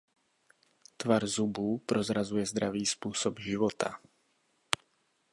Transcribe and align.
Tvar 0.97 1.27
zubů 1.27 1.77
prozrazuje 1.85 2.45
dravý 2.53 2.85
způsob 2.85 3.39
života. 3.39 3.99